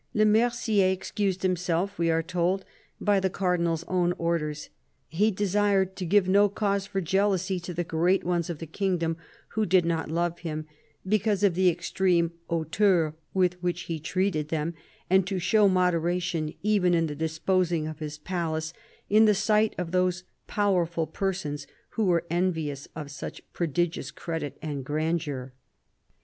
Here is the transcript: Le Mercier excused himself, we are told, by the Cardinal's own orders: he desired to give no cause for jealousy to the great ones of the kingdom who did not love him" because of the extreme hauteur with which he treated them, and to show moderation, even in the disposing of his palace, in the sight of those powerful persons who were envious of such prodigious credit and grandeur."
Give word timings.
Le 0.15 0.25
Mercier 0.25 0.91
excused 0.91 1.43
himself, 1.43 1.99
we 1.99 2.09
are 2.09 2.23
told, 2.23 2.65
by 2.99 3.19
the 3.19 3.29
Cardinal's 3.29 3.83
own 3.83 4.13
orders: 4.17 4.71
he 5.07 5.29
desired 5.29 5.95
to 5.95 6.07
give 6.07 6.27
no 6.27 6.49
cause 6.49 6.87
for 6.87 6.99
jealousy 7.01 7.59
to 7.59 7.71
the 7.71 7.83
great 7.83 8.23
ones 8.23 8.49
of 8.49 8.57
the 8.57 8.65
kingdom 8.65 9.15
who 9.49 9.63
did 9.63 9.85
not 9.85 10.09
love 10.09 10.39
him" 10.39 10.65
because 11.15 11.43
of 11.43 11.53
the 11.53 11.69
extreme 11.69 12.31
hauteur 12.47 13.13
with 13.35 13.61
which 13.61 13.81
he 13.81 13.99
treated 13.99 14.47
them, 14.47 14.73
and 15.07 15.27
to 15.27 15.37
show 15.37 15.69
moderation, 15.69 16.51
even 16.63 16.95
in 16.95 17.05
the 17.05 17.13
disposing 17.13 17.85
of 17.85 17.99
his 17.99 18.17
palace, 18.17 18.73
in 19.07 19.25
the 19.25 19.35
sight 19.35 19.75
of 19.77 19.91
those 19.91 20.23
powerful 20.47 21.05
persons 21.05 21.67
who 21.89 22.05
were 22.05 22.25
envious 22.27 22.87
of 22.95 23.11
such 23.11 23.39
prodigious 23.53 24.09
credit 24.09 24.57
and 24.63 24.83
grandeur." 24.83 25.53